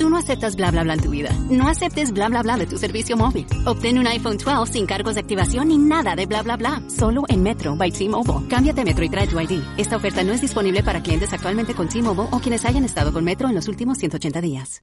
Tú 0.00 0.08
no 0.08 0.16
aceptas 0.16 0.56
bla 0.56 0.70
bla 0.70 0.82
bla 0.82 0.94
en 0.94 1.02
tu 1.02 1.10
vida. 1.10 1.28
No 1.50 1.68
aceptes 1.68 2.10
bla 2.10 2.30
bla 2.30 2.40
bla 2.42 2.56
de 2.56 2.64
tu 2.64 2.78
servicio 2.78 3.18
móvil. 3.18 3.46
Obtén 3.66 3.98
un 3.98 4.06
iPhone 4.06 4.38
12 4.38 4.72
sin 4.72 4.86
cargos 4.86 5.14
de 5.14 5.20
activación 5.20 5.68
ni 5.68 5.76
nada 5.76 6.16
de 6.16 6.24
bla 6.24 6.42
bla 6.42 6.56
bla. 6.56 6.82
Solo 6.88 7.24
en 7.28 7.42
Metro 7.42 7.76
by 7.76 7.90
T-Mobile. 7.90 8.48
Cámbiate 8.48 8.80
a 8.80 8.84
Metro 8.84 9.04
y 9.04 9.10
trae 9.10 9.26
tu 9.26 9.38
ID. 9.38 9.60
Esta 9.76 9.96
oferta 9.96 10.24
no 10.24 10.32
es 10.32 10.40
disponible 10.40 10.82
para 10.82 11.02
clientes 11.02 11.30
actualmente 11.34 11.74
con 11.74 11.90
T-Mobile 11.90 12.28
o 12.30 12.38
quienes 12.38 12.64
hayan 12.64 12.86
estado 12.86 13.12
con 13.12 13.24
Metro 13.24 13.50
en 13.50 13.54
los 13.54 13.68
últimos 13.68 13.98
180 13.98 14.40
días. 14.40 14.82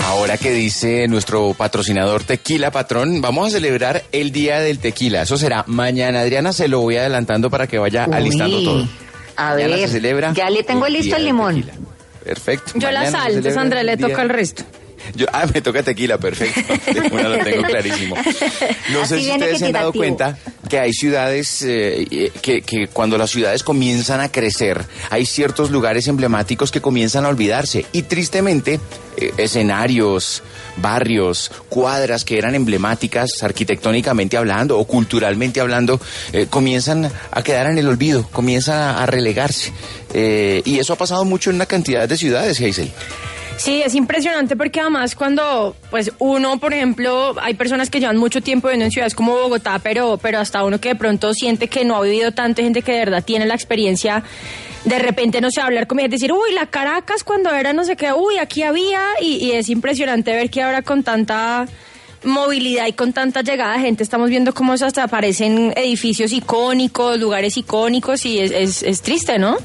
Ahora 0.00 0.36
que 0.36 0.50
dice 0.50 1.06
nuestro 1.06 1.54
patrocinador 1.54 2.24
Tequila 2.24 2.72
Patrón, 2.72 3.20
vamos 3.20 3.46
a 3.46 3.50
celebrar 3.52 4.02
el 4.10 4.32
Día 4.32 4.58
del 4.58 4.80
Tequila. 4.80 5.22
Eso 5.22 5.36
será 5.36 5.62
mañana. 5.68 6.22
Adriana, 6.22 6.52
se 6.52 6.66
lo 6.66 6.80
voy 6.80 6.96
adelantando 6.96 7.50
para 7.50 7.68
que 7.68 7.78
vaya 7.78 8.02
alistando 8.02 8.64
todo. 8.64 8.88
A 9.36 9.50
Mañana 9.50 9.76
ver, 9.76 9.88
se 9.88 9.94
celebra 9.94 10.32
ya 10.32 10.50
le 10.50 10.64
tengo 10.64 10.86
el 10.86 10.94
listo 10.94 11.14
el 11.14 11.24
limón. 11.24 11.54
Tequila. 11.62 11.83
Perfecto. 12.24 12.72
Yo 12.74 12.90
la 12.90 13.00
Mañana 13.00 13.06
se 13.06 13.12
sal, 13.12 13.26
entonces 13.28 13.42
celebra 13.54 13.62
Andrea 13.62 13.82
le 13.82 13.96
toca 13.96 14.22
el 14.22 14.28
resto. 14.28 14.64
Yo, 15.14 15.26
ah, 15.32 15.46
me 15.52 15.60
toca 15.60 15.82
tequila, 15.82 16.18
perfecto. 16.18 16.60
Una 17.12 17.28
lo 17.28 17.38
tengo 17.44 17.62
clarísimo. 17.62 18.16
No 18.92 19.02
Así 19.02 19.14
sé 19.14 19.20
si 19.20 19.30
ustedes 19.30 19.58
se 19.58 19.66
han 19.66 19.72
dado 19.72 19.92
cuenta 19.92 20.36
que 20.68 20.78
hay 20.78 20.92
ciudades, 20.92 21.62
eh, 21.62 22.32
que, 22.42 22.62
que 22.62 22.88
cuando 22.88 23.18
las 23.18 23.30
ciudades 23.30 23.62
comienzan 23.62 24.20
a 24.20 24.30
crecer, 24.30 24.84
hay 25.10 25.26
ciertos 25.26 25.70
lugares 25.70 26.08
emblemáticos 26.08 26.70
que 26.70 26.80
comienzan 26.80 27.24
a 27.24 27.28
olvidarse. 27.28 27.86
Y 27.92 28.02
tristemente, 28.02 28.80
eh, 29.16 29.32
escenarios, 29.36 30.42
barrios, 30.76 31.50
cuadras 31.68 32.24
que 32.24 32.38
eran 32.38 32.54
emblemáticas 32.54 33.42
arquitectónicamente 33.42 34.36
hablando 34.36 34.78
o 34.78 34.84
culturalmente 34.86 35.60
hablando, 35.60 36.00
eh, 36.32 36.46
comienzan 36.50 37.10
a 37.30 37.42
quedar 37.42 37.70
en 37.70 37.78
el 37.78 37.88
olvido, 37.88 38.28
comienzan 38.32 38.78
a, 38.78 39.02
a 39.02 39.06
relegarse. 39.06 39.72
Eh, 40.12 40.62
y 40.64 40.78
eso 40.78 40.92
ha 40.92 40.96
pasado 40.96 41.24
mucho 41.24 41.50
en 41.50 41.56
una 41.56 41.66
cantidad 41.66 42.08
de 42.08 42.16
ciudades, 42.16 42.60
Hazel. 42.60 42.90
Sí, 43.56 43.82
es 43.82 43.94
impresionante 43.94 44.56
porque 44.56 44.80
además 44.80 45.14
cuando, 45.14 45.76
pues 45.90 46.12
uno, 46.18 46.58
por 46.58 46.74
ejemplo, 46.74 47.34
hay 47.40 47.54
personas 47.54 47.88
que 47.88 48.00
llevan 48.00 48.16
mucho 48.16 48.40
tiempo 48.40 48.68
viviendo 48.68 48.86
en 48.86 48.90
ciudades 48.90 49.14
como 49.14 49.32
Bogotá, 49.32 49.78
pero, 49.82 50.18
pero 50.20 50.38
hasta 50.38 50.64
uno 50.64 50.80
que 50.80 50.90
de 50.90 50.94
pronto 50.96 51.32
siente 51.32 51.68
que 51.68 51.84
no 51.84 51.96
ha 51.96 52.02
vivido 52.02 52.32
tanto, 52.32 52.62
gente 52.62 52.82
que 52.82 52.92
de 52.92 52.98
verdad 52.98 53.24
tiene 53.24 53.46
la 53.46 53.54
experiencia, 53.54 54.22
de 54.84 54.98
repente 54.98 55.40
no 55.40 55.50
sé, 55.50 55.60
hablar 55.60 55.86
con 55.86 55.98
gente, 55.98 56.16
decir, 56.16 56.32
uy, 56.32 56.52
la 56.52 56.66
Caracas 56.66 57.24
cuando 57.24 57.50
era 57.52 57.72
no 57.72 57.84
sé 57.84 57.96
qué, 57.96 58.12
uy, 58.12 58.38
aquí 58.38 58.62
había, 58.62 59.02
y, 59.20 59.52
es 59.52 59.68
impresionante 59.68 60.32
ver 60.32 60.50
que 60.50 60.60
ahora 60.60 60.82
con 60.82 61.02
tanta 61.02 61.66
movilidad 62.24 62.86
y 62.86 62.92
con 62.92 63.12
tanta 63.12 63.42
llegada 63.42 63.74
de 63.74 63.80
gente 63.80 64.02
estamos 64.02 64.30
viendo 64.30 64.52
cómo 64.52 64.72
hasta 64.72 65.04
aparecen 65.04 65.72
edificios 65.76 66.32
icónicos, 66.32 67.18
lugares 67.18 67.56
icónicos 67.56 68.26
y 68.26 68.40
es, 68.40 68.82
es 68.82 69.02
triste, 69.02 69.38
¿no? 69.38 69.58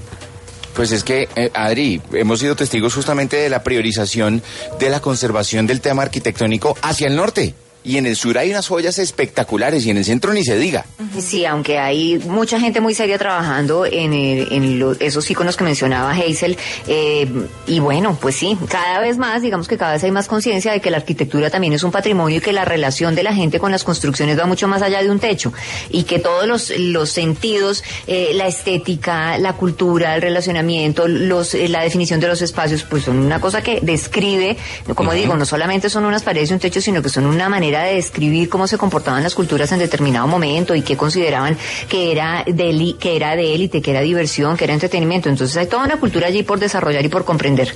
Pues 0.73 0.91
es 0.91 1.03
que, 1.03 1.27
eh, 1.35 1.51
Adri, 1.53 2.01
hemos 2.13 2.39
sido 2.39 2.55
testigos 2.55 2.93
justamente 2.93 3.37
de 3.37 3.49
la 3.49 3.63
priorización 3.63 4.41
de 4.79 4.89
la 4.89 5.01
conservación 5.01 5.67
del 5.67 5.81
tema 5.81 6.03
arquitectónico 6.03 6.77
hacia 6.81 7.07
el 7.07 7.15
norte. 7.15 7.53
Y 7.89 7.97
en 7.97 8.05
el 8.05 8.15
sur 8.15 8.37
hay 8.37 8.51
unas 8.51 8.67
joyas 8.67 8.99
espectaculares 8.99 9.83
y 9.83 9.89
en 9.89 9.97
el 9.97 10.05
centro 10.05 10.31
ni 10.31 10.43
se 10.43 10.55
diga. 10.57 10.85
Sí, 11.19 11.43
aunque 11.45 11.79
hay 11.79 12.19
mucha 12.19 12.59
gente 12.59 12.81
muy 12.81 12.93
seria 12.93 13.17
trabajando 13.17 13.83
en, 13.87 14.13
el- 14.13 14.47
en 14.51 14.95
esos 14.99 15.27
iconos 15.31 15.57
que 15.57 15.63
mencionaba 15.63 16.11
Hazel, 16.11 16.55
eh, 16.87 17.27
y 17.65 17.79
bueno, 17.79 18.15
pues 18.21 18.35
sí, 18.35 18.55
cada 18.69 18.99
vez 18.99 19.17
más, 19.17 19.41
digamos 19.41 19.67
que 19.67 19.75
cada 19.75 19.93
vez 19.93 20.03
hay 20.03 20.11
más 20.11 20.27
conciencia 20.27 20.71
de 20.71 20.81
que 20.81 20.91
la 20.91 20.97
arquitectura 20.97 21.49
también 21.49 21.73
es 21.73 21.81
un 21.81 21.89
patrimonio 21.91 22.37
y 22.37 22.41
que 22.41 22.53
la 22.53 22.63
relación 22.63 23.15
de 23.15 23.23
la 23.23 23.33
gente 23.33 23.57
con 23.57 23.71
las 23.71 23.83
construcciones 23.83 24.37
va 24.37 24.45
mucho 24.45 24.67
más 24.67 24.83
allá 24.83 25.01
de 25.01 25.09
un 25.09 25.19
techo, 25.19 25.51
y 25.89 26.03
que 26.03 26.19
todos 26.19 26.45
los, 26.47 26.69
los 26.77 27.09
sentidos, 27.09 27.83
eh, 28.05 28.33
la 28.35 28.45
estética, 28.45 29.39
la 29.39 29.53
cultura, 29.53 30.13
el 30.15 30.21
relacionamiento, 30.21 31.07
los, 31.07 31.55
eh, 31.55 31.67
la 31.67 31.81
definición 31.81 32.19
de 32.19 32.27
los 32.27 32.43
espacios, 32.43 32.83
pues 32.83 33.05
son 33.05 33.17
una 33.17 33.41
cosa 33.41 33.63
que 33.63 33.79
describe, 33.81 34.57
como 34.93 35.11
digo, 35.13 35.35
no 35.35 35.45
solamente 35.47 35.89
son 35.89 36.05
unas 36.05 36.21
paredes 36.21 36.51
y 36.51 36.53
un 36.53 36.59
techo, 36.59 36.81
sino 36.81 37.01
que 37.01 37.09
son 37.09 37.25
una 37.25 37.49
manera 37.49 37.78
de 37.83 37.95
describir 37.95 38.49
cómo 38.49 38.67
se 38.67 38.77
comportaban 38.77 39.23
las 39.23 39.35
culturas 39.35 39.71
en 39.71 39.79
determinado 39.79 40.27
momento 40.27 40.75
y 40.75 40.81
qué 40.81 40.97
consideraban 40.97 41.57
que 41.87 42.11
era 42.11 42.43
de, 42.45 42.95
que 42.99 43.15
era 43.15 43.35
de 43.35 43.55
élite, 43.55 43.81
que 43.81 43.91
era 43.91 44.01
diversión, 44.01 44.57
que 44.57 44.65
era 44.65 44.73
entretenimiento. 44.73 45.29
Entonces 45.29 45.55
hay 45.57 45.67
toda 45.67 45.83
una 45.83 45.99
cultura 45.99 46.27
allí 46.27 46.43
por 46.43 46.59
desarrollar 46.59 47.05
y 47.05 47.09
por 47.09 47.25
comprender. 47.25 47.73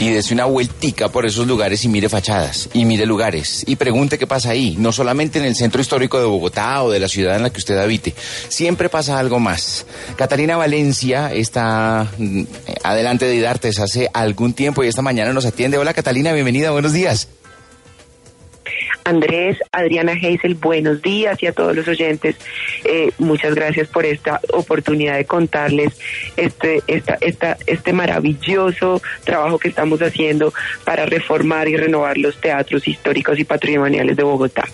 Y 0.00 0.10
dese 0.10 0.32
una 0.32 0.44
vueltica 0.44 1.08
por 1.08 1.26
esos 1.26 1.44
lugares 1.48 1.84
y 1.84 1.88
mire 1.88 2.08
fachadas, 2.08 2.68
y 2.72 2.84
mire 2.84 3.04
lugares, 3.04 3.64
y 3.66 3.74
pregunte 3.74 4.16
qué 4.16 4.28
pasa 4.28 4.50
ahí, 4.50 4.76
no 4.78 4.92
solamente 4.92 5.40
en 5.40 5.44
el 5.44 5.56
centro 5.56 5.80
histórico 5.80 6.20
de 6.20 6.24
Bogotá 6.24 6.84
o 6.84 6.90
de 6.90 7.00
la 7.00 7.08
ciudad 7.08 7.34
en 7.34 7.42
la 7.42 7.50
que 7.50 7.58
usted 7.58 7.76
habite, 7.76 8.14
siempre 8.48 8.88
pasa 8.88 9.18
algo 9.18 9.40
más. 9.40 9.86
Catalina 10.14 10.56
Valencia 10.56 11.32
está 11.32 12.06
mm, 12.16 12.42
adelante 12.84 13.24
de 13.24 13.34
Idartes 13.34 13.80
hace 13.80 14.08
algún 14.14 14.52
tiempo 14.52 14.84
y 14.84 14.86
esta 14.86 15.02
mañana 15.02 15.32
nos 15.32 15.46
atiende. 15.46 15.78
Hola 15.78 15.92
Catalina, 15.94 16.32
bienvenida, 16.32 16.70
buenos 16.70 16.92
días. 16.92 17.26
Andrés, 19.08 19.56
Adriana 19.72 20.12
Heisel, 20.12 20.54
buenos 20.54 21.00
días 21.00 21.42
y 21.42 21.46
a 21.46 21.52
todos 21.52 21.74
los 21.74 21.88
oyentes. 21.88 22.36
eh, 22.84 23.10
muchas 23.18 23.54
gracias 23.54 23.88
por 23.88 24.04
esta 24.04 24.38
oportunidad 24.52 25.16
de 25.16 25.24
contarles 25.24 25.98
este, 26.36 26.82
esta, 26.86 27.16
esta, 27.22 27.56
este 27.66 27.94
maravilloso 27.94 29.00
trabajo 29.24 29.58
que 29.58 29.68
estamos 29.68 30.02
haciendo 30.02 30.52
para 30.84 31.06
reformar 31.06 31.68
y 31.68 31.76
renovar 31.76 32.18
los 32.18 32.38
teatros 32.38 32.86
históricos 32.86 33.38
y 33.38 33.44
patrimoniales 33.44 34.14
de 34.14 34.22
Bogotá. 34.24 34.64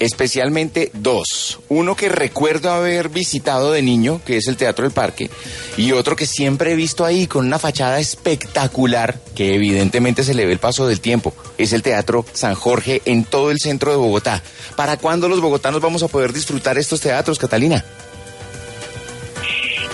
Especialmente 0.00 0.90
dos. 0.94 1.60
Uno 1.68 1.96
que 1.96 2.08
recuerdo 2.08 2.70
haber 2.70 3.08
visitado 3.08 3.72
de 3.72 3.82
niño, 3.82 4.20
que 4.24 4.36
es 4.36 4.46
el 4.48 4.56
Teatro 4.56 4.84
del 4.84 4.92
Parque, 4.92 5.30
y 5.76 5.92
otro 5.92 6.16
que 6.16 6.26
siempre 6.26 6.72
he 6.72 6.76
visto 6.76 7.04
ahí 7.04 7.26
con 7.26 7.46
una 7.46 7.58
fachada 7.58 8.00
espectacular, 8.00 9.18
que 9.34 9.54
evidentemente 9.54 10.24
se 10.24 10.34
le 10.34 10.46
ve 10.46 10.52
el 10.52 10.58
paso 10.58 10.86
del 10.86 11.00
tiempo. 11.00 11.34
Es 11.58 11.72
el 11.72 11.82
Teatro 11.82 12.24
San 12.32 12.54
Jorge 12.54 13.02
en 13.04 13.24
todo 13.24 13.50
el 13.50 13.58
centro 13.58 13.90
de 13.90 13.96
Bogotá. 13.96 14.42
¿Para 14.76 14.96
cuándo 14.96 15.28
los 15.28 15.40
bogotanos 15.40 15.80
vamos 15.80 16.02
a 16.02 16.08
poder 16.08 16.32
disfrutar 16.32 16.78
estos 16.78 17.00
teatros, 17.00 17.38
Catalina? 17.38 17.84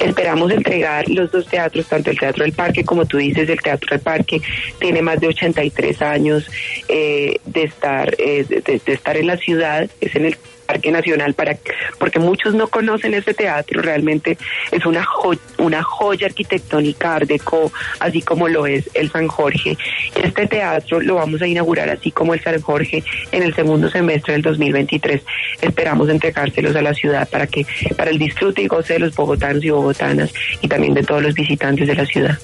Esperamos 0.00 0.50
entregar 0.50 1.09
los 1.09 1.31
dos 1.31 1.47
teatros, 1.47 1.87
tanto 1.87 2.11
el 2.11 2.19
Teatro 2.19 2.44
del 2.44 2.53
Parque 2.53 2.84
como 2.84 3.05
tú 3.05 3.19
dices, 3.19 3.49
el 3.49 3.61
Teatro 3.61 3.88
del 3.91 4.00
Parque 4.00 4.41
tiene 4.78 5.03
más 5.03 5.21
de 5.21 5.28
83 5.28 6.03
años 6.03 6.50
eh, 6.88 7.38
de 7.44 7.62
estar 7.65 8.15
eh, 8.19 8.44
de, 8.49 8.81
de 8.84 8.93
estar 8.93 9.16
en 9.16 9.27
la 9.27 9.37
ciudad, 9.37 9.91
es 10.00 10.16
en 10.16 10.25
el 10.25 10.37
Parque 10.70 10.92
Nacional 10.92 11.34
para 11.34 11.56
porque 11.98 12.19
muchos 12.20 12.54
no 12.54 12.69
conocen 12.69 13.14
ese 13.14 13.34
teatro, 13.34 13.82
realmente 13.82 14.38
es 14.70 14.86
una 14.86 15.03
jo- 15.04 15.34
una 15.58 15.82
joya 15.82 16.26
arquitectónica 16.28 17.16
art 17.16 17.26
deco, 17.28 17.72
así 17.98 18.22
como 18.22 18.47
lo 18.48 18.66
es 18.66 18.88
el 18.94 19.10
San 19.10 19.26
Jorge. 19.26 19.76
Este 20.22 20.47
teatro 20.47 21.00
lo 21.00 21.16
vamos 21.16 21.42
a 21.42 21.47
inaugurar 21.48 21.88
así 21.91 22.12
como 22.12 22.34
el 22.34 22.41
San 22.41 22.60
Jorge 22.60 23.03
en 23.32 23.42
el 23.42 23.53
segundo 23.54 23.91
semestre 23.91 24.34
del 24.34 24.42
2023. 24.42 25.22
Esperamos 25.60 26.08
entregárselos 26.08 26.76
a 26.76 26.82
la 26.82 26.94
ciudad 26.94 27.28
para 27.28 27.47
que 27.48 27.66
para 27.97 28.10
el 28.10 28.19
disfrute 28.19 28.62
y 28.62 28.69
goce 28.69 28.92
de 28.94 28.98
los 29.00 29.14
bogotanos 29.16 29.64
y 29.64 29.70
bogotanas 29.70 30.32
y 30.60 30.69
también 30.69 30.94
de 30.94 31.02
todos 31.02 31.22
los 31.22 31.34
visitantes 31.34 31.88
de 31.88 31.94
la 31.97 32.06
ciudad. 32.06 32.38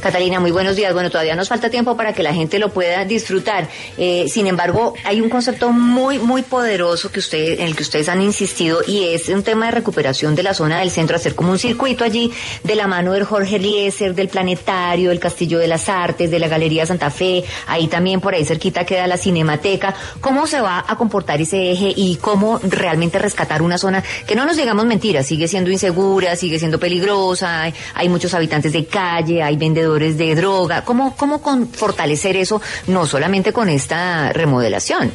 Catalina, 0.00 0.40
muy 0.40 0.50
buenos 0.50 0.76
días. 0.76 0.92
Bueno, 0.92 1.10
todavía 1.10 1.34
nos 1.36 1.48
falta 1.48 1.70
tiempo 1.70 1.96
para 1.96 2.12
que 2.12 2.22
la 2.22 2.34
gente 2.34 2.58
lo 2.58 2.70
pueda 2.70 3.04
disfrutar. 3.04 3.68
Eh, 3.96 4.26
sin 4.28 4.46
embargo, 4.46 4.94
hay 5.04 5.20
un 5.20 5.28
concepto 5.28 5.70
muy, 5.70 6.18
muy 6.18 6.42
poderoso 6.42 7.10
que 7.10 7.20
usted, 7.20 7.60
en 7.60 7.66
el 7.66 7.76
que 7.76 7.82
ustedes 7.82 8.08
han 8.08 8.22
insistido 8.22 8.80
y 8.86 9.04
es 9.04 9.28
un 9.28 9.42
tema 9.42 9.66
de 9.66 9.72
recuperación 9.72 10.34
de 10.34 10.42
la 10.42 10.54
zona 10.54 10.80
del 10.80 10.90
centro, 10.90 11.16
hacer 11.16 11.34
como 11.34 11.50
un 11.50 11.58
circuito 11.58 12.04
allí 12.04 12.32
de 12.64 12.74
la 12.74 12.86
mano 12.86 13.12
del 13.12 13.24
Jorge 13.24 13.56
Eliezer, 13.56 14.14
del 14.14 14.28
Planetario, 14.28 15.10
del 15.10 15.20
Castillo 15.20 15.58
de 15.58 15.68
las 15.68 15.88
Artes, 15.88 16.30
de 16.30 16.38
la 16.38 16.48
Galería 16.48 16.86
Santa 16.86 17.10
Fe. 17.10 17.44
Ahí 17.66 17.88
también 17.88 18.20
por 18.20 18.34
ahí 18.34 18.44
cerquita 18.44 18.84
queda 18.84 19.06
la 19.06 19.16
Cinemateca. 19.16 19.94
¿Cómo 20.20 20.46
se 20.46 20.60
va 20.60 20.84
a 20.86 20.96
comportar 20.96 21.40
ese 21.40 21.72
eje 21.72 21.92
y 21.94 22.16
cómo 22.16 22.60
realmente 22.62 23.18
rescatar 23.18 23.62
una 23.62 23.78
zona 23.78 24.02
que 24.26 24.34
no 24.34 24.44
nos 24.44 24.56
digamos 24.56 24.84
mentiras, 24.86 25.26
sigue 25.26 25.48
siendo 25.48 25.70
insegura, 25.70 26.36
sigue 26.36 26.58
siendo 26.58 26.78
peligrosa, 26.78 27.62
hay, 27.62 27.74
hay 27.94 28.08
muchos 28.08 28.34
habitantes 28.34 28.72
de 28.72 28.86
calle, 28.86 29.42
hay 29.42 29.56
vendedores 29.68 30.16
de 30.16 30.34
droga. 30.34 30.82
¿Cómo, 30.84 31.14
cómo 31.14 31.42
con 31.42 31.68
fortalecer 31.68 32.36
eso, 32.36 32.60
no 32.86 33.04
solamente 33.04 33.52
con 33.52 33.68
esta 33.68 34.32
remodelación? 34.32 35.10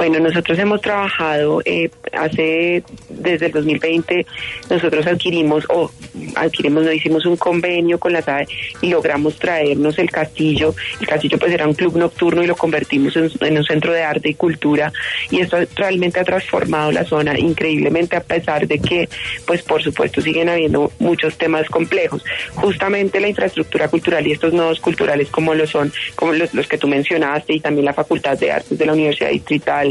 Bueno, 0.00 0.18
nosotros 0.18 0.58
hemos 0.58 0.80
trabajado 0.80 1.60
eh, 1.66 1.90
hace, 2.14 2.82
desde 3.10 3.46
el 3.46 3.52
2020, 3.52 4.24
nosotros 4.70 5.06
adquirimos, 5.06 5.66
o 5.68 5.90
adquirimos, 6.36 6.84
nos 6.84 6.94
hicimos 6.94 7.26
un 7.26 7.36
convenio 7.36 8.00
con 8.00 8.14
la 8.14 8.22
SAE 8.22 8.48
y 8.80 8.88
logramos 8.88 9.38
traernos 9.38 9.98
el 9.98 10.10
castillo. 10.10 10.74
El 11.02 11.06
castillo 11.06 11.38
pues 11.38 11.52
era 11.52 11.68
un 11.68 11.74
club 11.74 11.98
nocturno 11.98 12.42
y 12.42 12.46
lo 12.46 12.56
convertimos 12.56 13.14
en, 13.14 13.58
un 13.58 13.64
centro 13.64 13.92
de 13.92 14.02
arte 14.02 14.30
y 14.30 14.34
cultura 14.36 14.90
y 15.30 15.40
esto 15.40 15.58
realmente 15.76 16.18
ha 16.18 16.24
transformado 16.24 16.90
la 16.92 17.04
zona 17.04 17.38
increíblemente 17.38 18.16
a 18.16 18.22
pesar 18.22 18.66
de 18.66 18.78
que, 18.78 19.06
pues 19.46 19.60
por 19.60 19.82
supuesto, 19.82 20.22
siguen 20.22 20.48
habiendo 20.48 20.90
muchos 20.98 21.36
temas 21.36 21.68
complejos. 21.68 22.24
Justamente 22.54 23.20
la 23.20 23.28
infraestructura 23.28 23.88
cultural 23.88 24.26
y 24.26 24.32
estos 24.32 24.54
nodos 24.54 24.80
culturales 24.80 25.28
como 25.28 25.54
lo 25.54 25.66
son, 25.66 25.92
como 26.14 26.32
los 26.32 26.68
que 26.68 26.78
tú 26.78 26.88
mencionaste 26.88 27.52
y 27.52 27.60
también 27.60 27.84
la 27.84 27.92
Facultad 27.92 28.38
de 28.38 28.50
Artes 28.50 28.78
de 28.78 28.86
la 28.86 28.94
Universidad 28.94 29.28
Distrital 29.28 29.89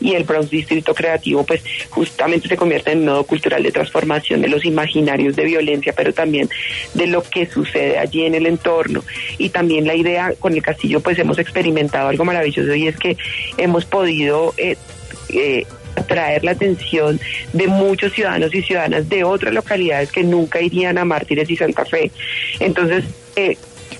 y 0.00 0.14
el 0.14 0.24
Bronx 0.24 0.50
Distrito 0.50 0.94
Creativo, 0.94 1.44
pues 1.44 1.62
justamente 1.90 2.48
se 2.48 2.56
convierte 2.56 2.92
en 2.92 3.00
un 3.00 3.06
nodo 3.06 3.24
cultural 3.24 3.62
de 3.62 3.72
transformación 3.72 4.40
de 4.42 4.48
los 4.48 4.64
imaginarios 4.64 5.36
de 5.36 5.44
violencia, 5.44 5.92
pero 5.96 6.12
también 6.12 6.48
de 6.94 7.06
lo 7.06 7.22
que 7.22 7.46
sucede 7.46 7.98
allí 7.98 8.24
en 8.24 8.34
el 8.34 8.46
entorno. 8.46 9.02
Y 9.38 9.48
también 9.50 9.86
la 9.86 9.94
idea 9.94 10.32
con 10.38 10.54
el 10.54 10.62
castillo, 10.62 11.00
pues 11.00 11.18
hemos 11.18 11.38
experimentado 11.38 12.08
algo 12.08 12.24
maravilloso 12.24 12.74
y 12.74 12.88
es 12.88 12.96
que 12.96 13.16
hemos 13.56 13.84
podido... 13.84 14.54
Eh, 14.56 14.76
eh, 15.30 15.66
atraer 15.96 16.44
la 16.44 16.52
atención 16.52 17.20
de 17.52 17.66
muchos 17.66 18.12
ciudadanos 18.12 18.54
y 18.54 18.62
ciudadanas 18.62 19.08
de 19.08 19.24
otras 19.24 19.52
localidades 19.52 20.12
que 20.12 20.22
nunca 20.22 20.60
irían 20.60 20.96
a 20.96 21.04
Mártires 21.04 21.50
y 21.50 21.56
Santa 21.56 21.84
Fe. 21.84 22.10
Entonces, 22.60 23.04
eh, 23.36 23.56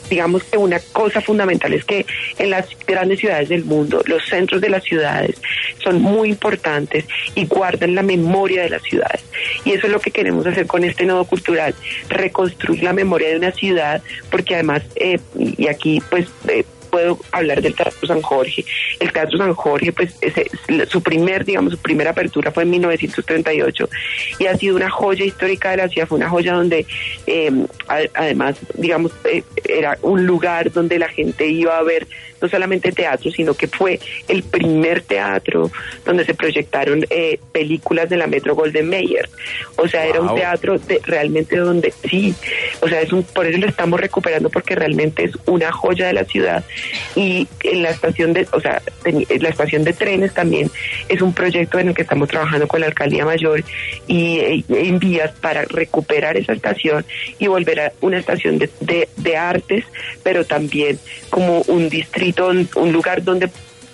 digamos 0.09 0.45
que 0.45 0.59
una 0.59 0.81
cosa 0.93 1.21
fundamental 1.21 1.73
es 1.73 1.85
que 1.85 2.07
en 2.39 2.51
las 2.51 2.67
grandes 2.87 3.21
ciudades 3.21 3.49
del 3.49 3.65
mundo, 3.65 4.03
los 4.07 4.25
centros 4.27 4.61
de 4.61 4.71
las 4.71 4.83
ciudades 4.85 5.41
son 5.83 6.01
muy 6.01 6.31
importantes 6.31 7.05
y 7.35 7.47
guardan 7.47 7.95
la 7.95 8.03
memoria 8.03 8.63
de 8.63 8.71
las 8.71 8.83
ciudades. 8.83 9.25
Y 9.65 9.73
eso 9.73 9.87
es 9.87 9.93
lo 9.93 10.01
que 10.01 10.11
queremos 10.11 10.47
hacer 10.47 10.67
con 10.67 10.85
este 10.85 11.05
nodo 11.05 11.25
cultural, 11.25 11.75
reconstruir 12.09 12.83
la 12.83 12.93
memoria 12.93 13.29
de 13.29 13.37
una 13.37 13.53
ciudad, 13.53 14.03
porque 14.31 14.55
además, 14.55 14.83
eh, 14.97 15.19
y 15.37 15.69
aquí 15.69 16.03
pues... 16.11 16.27
Eh, 16.49 16.65
puedo 16.88 17.19
hablar 17.32 17.62
del 17.62 17.75
Teatro 17.75 18.06
San 18.06 18.23
Jorge. 18.23 18.64
El 19.00 19.12
Teatro 19.12 19.38
San 19.38 19.55
Jorge, 19.55 19.93
pues 19.93 20.17
ese, 20.20 20.46
su 20.88 21.02
primer, 21.02 21.44
digamos, 21.44 21.73
su 21.73 21.79
primera 21.79 22.11
apertura 22.11 22.50
fue 22.50 22.64
en 22.64 22.70
1938 22.70 23.88
y 24.38 24.46
ha 24.46 24.56
sido 24.56 24.76
una 24.76 24.90
joya 24.90 25.25
histórica 25.25 25.70
de 25.70 25.79
la 25.79 25.88
ciudad, 25.88 26.08
fue 26.08 26.19
una 26.19 26.29
joya 26.29 26.55
donde 26.55 26.87
eh, 27.26 27.50
además, 28.14 28.56
digamos, 28.75 29.12
eh, 29.25 29.43
era 29.64 29.99
un 30.02 30.26
lugar 30.26 30.73
donde 30.73 30.99
la 30.99 31.08
gente 31.08 31.46
iba 31.46 31.79
a 31.79 31.82
ver 31.82 32.06
no 32.40 32.49
solamente 32.49 32.93
teatro, 32.93 33.31
sino 33.31 33.55
que 33.55 33.67
fue 33.67 33.99
el 34.29 34.43
primer 34.43 35.02
teatro 35.02 35.70
donde 36.05 36.25
se 36.25 36.35
proyectaron 36.35 37.05
eh, 37.11 37.40
películas 37.52 38.08
de 38.08 38.17
la 38.17 38.26
Metro 38.26 38.55
Golden 38.55 38.88
Mayer. 38.88 39.29
O 39.76 39.88
sea, 39.88 40.06
era 40.06 40.20
un 40.20 40.35
teatro 40.35 40.79
de, 40.79 41.00
realmente 41.05 41.56
donde 41.56 41.93
sí, 42.08 42.35
o 42.81 42.88
sea, 42.88 43.00
es 43.00 43.12
un, 43.12 43.23
por 43.23 43.46
eso 43.46 43.58
lo 43.58 43.67
estamos 43.67 44.00
recuperando 44.00 44.50
porque 44.50 44.75
realmente 44.75 45.25
es 45.25 45.32
una 45.46 45.73
joya 45.73 46.06
de 46.06 46.12
la 46.12 46.25
ciudad 46.25 46.64
y 47.15 47.49
en 47.65 47.83
la 47.83 47.91
estación 47.91 48.33
de, 48.33 48.47
o 48.53 48.61
sea, 48.61 48.83
la 49.05 49.49
estación 49.49 49.85
de 49.85 49.93
trenes 49.93 50.35
también 50.35 50.71
es 51.09 51.23
un 51.23 51.33
proyecto 51.33 51.79
en 51.79 51.89
el 51.89 51.95
que 51.95 52.03
estamos 52.03 52.29
trabajando 52.29 52.69
con 52.69 52.81
la 52.81 52.87
alcaldía 52.87 53.25
mayor 53.25 53.65
y 54.07 54.39
eh, 54.39 54.65
en 54.69 54.99
vías 54.99 55.33
para 55.41 55.65
recuperar 55.65 56.37
esa 56.37 56.53
estación 56.53 57.05
y 57.39 57.47
volver 57.47 57.81
a 57.81 57.93
una 58.01 58.19
estación 58.19 58.59
de, 58.59 58.71
de, 58.81 59.09
de 59.17 59.37
artes, 59.37 59.85
pero 60.23 60.45
también 60.45 60.99
como 61.31 61.63
un 61.63 61.89
distrito 61.89 62.49
un 62.49 62.93
lugar 62.93 63.23
donde 63.23 63.51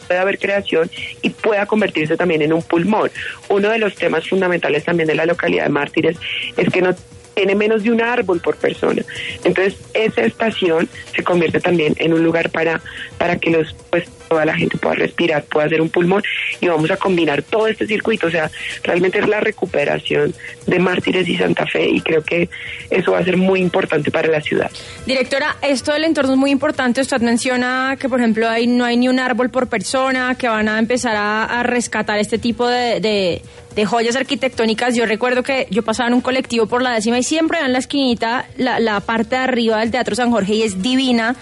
pueda 0.07 0.23
haber 0.23 0.39
creación 0.39 0.91
y 1.23 1.31
pueda 1.31 1.67
convertirse 1.67 2.17
también 2.17 2.43
en 2.43 2.53
un 2.53 2.63
pulmón. 2.63 3.11
Uno 3.49 3.71
de 3.71 3.79
los 3.79 3.95
temas 3.95 4.29
fundamentales 4.29 4.85
también 4.85 5.07
de 5.07 5.15
la 5.15 5.27
localidad 5.27 5.65
de 5.65 5.71
Mártires 5.71 6.17
es 6.57 6.69
que 6.71 6.83
no 6.83 6.95
tiene 7.35 7.55
menos 7.55 7.83
de 7.83 7.91
un 7.91 8.01
árbol 8.01 8.41
por 8.41 8.57
persona. 8.57 9.03
Entonces, 9.45 9.77
esa 9.93 10.23
estación 10.23 10.89
se 11.15 11.23
convierte 11.23 11.61
también 11.61 11.95
en 11.99 12.13
un 12.13 12.23
lugar 12.23 12.51
para, 12.51 12.81
para 13.19 13.37
que 13.37 13.51
los, 13.51 13.75
pues, 13.91 14.09
toda 14.29 14.45
la 14.45 14.57
gente 14.57 14.79
pueda 14.79 14.97
respirar, 14.97 15.45
pueda 15.45 15.67
hacer 15.67 15.81
un 15.81 15.91
pulmón 15.91 16.23
y 16.61 16.69
vamos 16.69 16.91
a 16.91 16.97
combinar 16.97 17.43
todo 17.43 17.67
este 17.69 17.87
circuito. 17.87 18.27
O 18.27 18.31
sea, 18.31 18.51
realmente 18.83 19.19
es 19.19 19.29
la 19.29 19.41
recuperación 19.41 20.35
de 20.67 20.79
Mártires 20.79 21.29
y 21.29 21.37
Santa 21.37 21.67
Fe 21.67 21.89
y 21.89 22.01
creo 22.01 22.23
que 22.23 22.49
eso 22.91 23.13
va 23.13 23.19
a 23.19 23.25
ser 23.25 23.37
muy 23.37 23.61
importante 23.61 24.11
para 24.11 24.29
la 24.29 24.41
ciudad. 24.41 24.71
Directora, 25.07 25.57
esto 25.63 25.93
del 25.93 26.05
entorno 26.05 26.33
es 26.33 26.39
muy 26.39 26.51
importante. 26.51 27.01
Usted 27.01 27.21
menciona 27.21 27.97
que, 27.99 28.09
por 28.09 28.21
ejemplo, 28.21 28.49
ahí 28.49 28.67
no 28.67 28.85
hay 28.85 28.97
ni 28.97 29.09
un 29.09 29.19
árbol 29.19 29.51
por 29.51 29.69
persona, 29.69 30.35
que 30.37 30.49
van 30.49 30.69
a 30.69 30.79
empezar 30.79 31.15
a, 31.17 31.63
rescatar 31.65 32.19
este 32.19 32.39
tipo 32.39 32.69
de, 32.69 33.01
de, 33.01 33.43
joyas 33.85 34.17
arquitectónicas. 34.17 34.95
Yo 34.95 35.07
recuerdo 35.07 35.43
que 35.43 35.67
yo 35.71 35.83
pasaba 35.83 36.09
en 36.09 36.15
un 36.15 36.21
colectivo 36.21 36.67
por 36.67 36.83
la 36.83 36.93
décima 36.93 37.19
y 37.19 37.23
siempre 37.23 37.59
en 37.61 37.73
la 37.73 37.79
esquinita 37.79 38.47
la, 38.57 38.79
la 38.79 39.01
parte 39.01 39.37
de 39.37 39.43
arriba 39.43 39.81
del 39.81 39.91
Teatro 39.91 40.15
San 40.15 40.31
Jorge 40.31 40.55
y 40.55 40.63
es 40.63 40.83
divina 40.83 41.37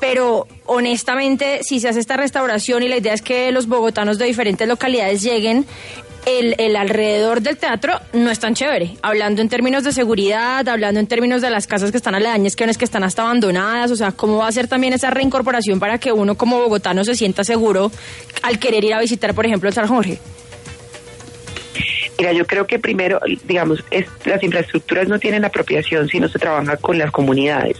pero 0.00 0.48
honestamente, 0.64 1.60
si 1.62 1.78
se 1.78 1.90
hace 1.90 2.00
esta 2.00 2.16
restauración 2.16 2.82
y 2.82 2.88
la 2.88 2.96
idea 2.96 3.12
es 3.12 3.20
que 3.20 3.52
los 3.52 3.66
bogotanos 3.66 4.16
de 4.16 4.24
diferentes 4.24 4.66
localidades 4.66 5.22
lleguen, 5.22 5.66
el, 6.26 6.76
alrededor 6.76 7.40
del 7.40 7.56
teatro 7.56 7.94
no 8.12 8.30
es 8.30 8.38
tan 8.38 8.54
chévere. 8.54 8.96
Hablando 9.02 9.42
en 9.42 9.48
términos 9.48 9.84
de 9.84 9.92
seguridad, 9.92 10.66
hablando 10.68 11.00
en 11.00 11.06
términos 11.06 11.42
de 11.42 11.50
las 11.50 11.66
casas 11.66 11.90
que 11.90 11.96
están 11.96 12.14
aledañas, 12.14 12.56
que 12.56 12.70
que 12.70 12.84
están 12.84 13.04
hasta 13.04 13.22
abandonadas, 13.22 13.90
o 13.90 13.96
sea, 13.96 14.12
cómo 14.12 14.38
va 14.38 14.48
a 14.48 14.52
ser 14.52 14.68
también 14.68 14.92
esa 14.92 15.10
reincorporación 15.10 15.80
para 15.80 15.98
que 15.98 16.12
uno 16.12 16.36
como 16.36 16.58
bogotano 16.58 17.04
se 17.04 17.14
sienta 17.14 17.42
seguro 17.42 17.90
al 18.42 18.58
querer 18.58 18.84
ir 18.84 18.94
a 18.94 19.00
visitar, 19.00 19.34
por 19.34 19.44
ejemplo, 19.44 19.68
el 19.68 19.74
San 19.74 19.88
Jorge. 19.88 20.18
Mira, 22.20 22.34
yo 22.34 22.46
creo 22.46 22.66
que 22.66 22.78
primero, 22.78 23.18
digamos, 23.44 23.82
las 24.26 24.42
infraestructuras 24.42 25.08
no 25.08 25.18
tienen 25.18 25.42
apropiación 25.46 26.06
si 26.06 26.20
no 26.20 26.28
se 26.28 26.38
trabaja 26.38 26.76
con 26.76 26.98
las 26.98 27.10
comunidades. 27.10 27.78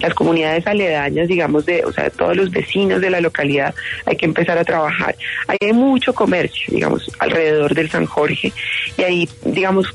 Las 0.00 0.12
comunidades 0.12 0.66
aledañas, 0.66 1.28
digamos, 1.28 1.66
de, 1.66 1.84
o 1.84 1.92
sea, 1.92 2.10
todos 2.10 2.36
los 2.36 2.50
vecinos 2.50 3.00
de 3.00 3.10
la 3.10 3.20
localidad, 3.20 3.76
hay 4.04 4.16
que 4.16 4.26
empezar 4.26 4.58
a 4.58 4.64
trabajar. 4.64 5.14
Hay 5.46 5.72
mucho 5.72 6.12
comercio, 6.12 6.74
digamos, 6.74 7.08
alrededor 7.20 7.76
del 7.76 7.88
San 7.88 8.06
Jorge, 8.06 8.52
y 8.98 9.02
ahí, 9.04 9.28
digamos, 9.44 9.86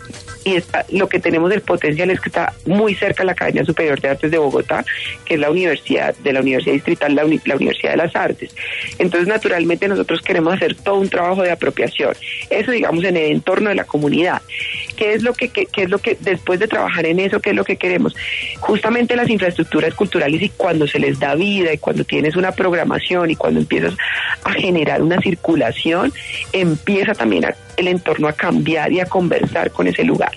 y 0.43 0.55
está, 0.55 0.85
lo 0.89 1.07
que 1.07 1.19
tenemos 1.19 1.49
del 1.49 1.61
potencial 1.61 2.09
es 2.09 2.19
que 2.19 2.29
está 2.29 2.53
muy 2.65 2.95
cerca 2.95 3.23
la 3.23 3.33
Academia 3.33 3.63
Superior 3.63 3.99
de 3.99 4.09
Artes 4.09 4.31
de 4.31 4.37
Bogotá, 4.37 4.83
que 5.25 5.35
es 5.35 5.39
la 5.39 5.51
universidad 5.51 6.15
de 6.15 6.33
la 6.33 6.41
Universidad 6.41 6.73
Distrital, 6.73 7.15
la, 7.15 7.23
la 7.23 7.55
Universidad 7.55 7.91
de 7.91 7.97
las 7.97 8.15
Artes. 8.15 8.55
Entonces, 8.97 9.27
naturalmente, 9.27 9.87
nosotros 9.87 10.21
queremos 10.21 10.53
hacer 10.53 10.75
todo 10.75 10.95
un 10.95 11.09
trabajo 11.09 11.43
de 11.43 11.51
apropiación. 11.51 12.13
Eso, 12.49 12.71
digamos, 12.71 13.03
en 13.03 13.17
el 13.17 13.31
entorno 13.31 13.69
de 13.69 13.75
la 13.75 13.83
comunidad. 13.83 14.41
¿Qué 14.95 15.13
es 15.13 15.23
lo 15.23 15.33
que, 15.33 15.49
qué, 15.49 15.67
es 15.75 15.89
lo 15.89 15.99
que 15.99 16.17
después 16.19 16.59
de 16.59 16.67
trabajar 16.67 17.05
en 17.05 17.19
eso, 17.19 17.39
qué 17.39 17.51
es 17.51 17.55
lo 17.55 17.63
que 17.63 17.77
queremos? 17.77 18.15
Justamente 18.59 19.15
las 19.15 19.29
infraestructuras 19.29 19.93
culturales 19.93 20.41
y 20.41 20.49
cuando 20.49 20.87
se 20.87 20.99
les 20.99 21.19
da 21.19 21.35
vida 21.35 21.73
y 21.73 21.77
cuando 21.77 22.03
tienes 22.03 22.35
una 22.35 22.51
programación 22.51 23.29
y 23.29 23.35
cuando 23.35 23.59
empiezas 23.59 23.95
a 24.43 24.53
generar 24.53 25.01
una 25.01 25.19
circulación, 25.19 26.13
empieza 26.51 27.13
también 27.13 27.45
el 27.77 27.87
entorno 27.87 28.27
a 28.27 28.33
cambiar 28.33 28.91
y 28.91 28.99
a 28.99 29.05
conversar 29.05 29.71
con 29.71 29.87
ese 29.87 30.03
lugar. 30.03 30.30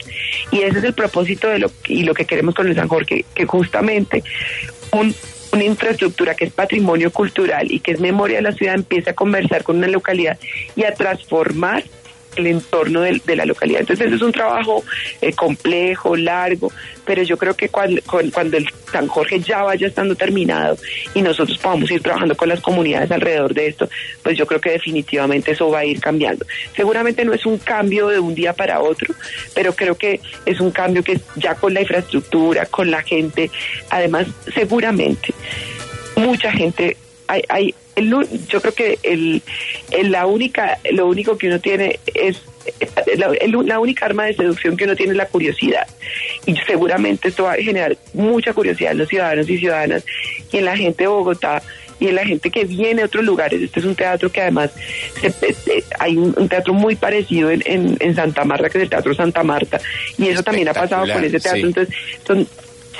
Y 0.51 0.63
ese 0.63 0.79
es 0.79 0.85
el 0.85 0.95
propósito 0.95 1.49
de 1.49 1.59
lo 1.59 1.71
y 1.87 2.05
lo 2.05 2.15
que 2.15 2.25
queremos 2.25 2.55
con 2.55 2.69
el 2.69 2.75
San 2.75 2.89
Jorge, 2.89 3.25
que 3.35 3.47
justamente 3.47 4.23
una 4.93 5.65
infraestructura 5.65 6.35
que 6.35 6.47
es 6.47 6.53
patrimonio 6.53 7.11
cultural 7.13 7.71
y 7.71 7.81
que 7.81 7.93
es 7.93 8.01
memoria 8.01 8.37
de 8.37 8.43
la 8.43 8.53
ciudad 8.53 8.75
empiece 8.75 9.11
a 9.11 9.15
conversar 9.15 9.63
con 9.63 9.79
una 9.79 9.89
localidad 9.89 10.39
y 10.77 10.85
a 10.85 10.95
transformar 10.95 11.85
el 12.37 12.49
entorno 12.49 13.01
de, 13.01 13.21
la 13.37 13.45
localidad. 13.45 13.81
Entonces 13.81 14.13
es 14.13 14.23
un 14.23 14.33
trabajo 14.33 14.85
eh, 15.21 15.33
complejo, 15.33 16.17
largo, 16.17 16.73
pero 17.05 17.23
yo 17.23 17.37
creo 17.37 17.55
que 17.55 17.69
cuando, 17.69 18.01
cuando 18.33 18.57
el 18.57 18.67
San 18.91 19.07
Jorge 19.07 19.41
ya 19.41 19.63
vaya 19.63 19.87
estando 19.87 20.15
terminado 20.15 20.77
y 21.15 21.23
nosotros 21.23 21.59
podamos 21.59 21.91
ir 21.91 22.03
trabajando 22.03 22.37
con 22.37 22.49
las 22.49 22.61
comunidades 22.61 23.11
alrededor 23.11 23.55
de 23.55 23.69
esto, 23.69 23.89
pues 24.23 24.37
yo 24.37 24.47
creo 24.47 24.61
que 24.61 24.71
definitivamente 24.71 25.53
eso 25.53 25.71
va 25.71 25.81
a 25.81 25.85
ir 25.85 26.01
cambiando. 26.01 26.45
Seguramente 26.77 27.25
no 27.25 27.33
es 27.33 27.45
un 27.47 27.59
cambio 27.59 28.09
de 28.09 28.19
un 28.19 28.35
día 28.35 28.53
para 28.53 28.81
otro, 28.81 29.15
pero 29.55 29.75
creo 29.75 29.97
que 29.97 30.21
es 30.47 30.61
un 30.61 30.71
cambio 30.71 31.03
que 31.03 31.21
ya 31.37 31.55
con 31.55 31.75
la 31.75 31.81
infraestructura, 31.81 32.67
con 32.67 32.91
la 32.91 33.03
gente, 33.03 33.51
además 33.91 34.27
seguramente 34.55 35.35
mucha 36.17 36.51
gente 36.53 36.97
hay, 37.27 37.43
hay 37.49 37.75
yo 37.97 38.61
creo 38.61 38.75
que 38.75 38.99
el, 39.03 39.43
la 40.11 40.27
única, 40.27 40.79
lo 40.93 41.07
único 41.07 41.39
que 41.39 41.49
uno 41.49 41.61
tiene 41.61 42.01
es 42.15 42.43
la, 43.17 43.31
la, 43.65 43.79
única 43.79 44.07
arma 44.07 44.25
de 44.25 44.35
seducción 44.35 44.77
que 44.77 44.85
uno 44.85 44.97
tiene 44.97 45.13
es 45.13 45.19
la 45.19 45.27
curiosidad. 45.27 45.87
Y 46.47 46.57
seguramente 46.67 47.29
esto 47.29 47.45
va 47.45 47.53
a 47.53 47.57
generar 47.57 47.97
mucha 48.13 48.53
curiosidad 48.53 48.93
en 48.93 48.99
los 48.99 49.09
ciudadanos 49.09 49.49
y 49.49 49.59
ciudadanas 49.59 50.05
y 50.51 50.59
en 50.59 50.65
la 50.65 50.77
gente 50.77 51.05
de 51.05 51.09
Bogotá 51.09 51.63
y 52.01 52.09
en 52.09 52.17
la 52.17 52.25
gente 52.25 52.51
que 52.51 52.65
viene 52.65 53.03
de 53.03 53.05
otros 53.05 53.25
lugares. 53.25 53.61
Este 53.63 53.81
es 53.81 53.87
un 53.87 53.95
teatro 53.95 54.31
que 54.31 54.41
además 54.41 54.73
hay 55.99 56.17
un, 56.17 56.49
teatro 56.49 56.75
muy 56.75 56.97
parecido 56.97 57.51
en, 57.51 57.63
en, 57.65 58.15
Santa 58.15 58.45
Marta, 58.45 58.69
que 58.69 58.79
es 58.79 58.85
el 58.85 58.91
Teatro 58.91 59.15
Santa 59.15 59.43
Marta, 59.43 59.81
y 60.19 60.29
eso 60.29 60.43
también 60.43 60.69
ha 60.69 60.75
pasado 60.75 61.07
con 61.13 61.25
ese 61.25 61.41
teatro. 61.41 61.67
Entonces, 61.67 61.95
son 62.27 62.47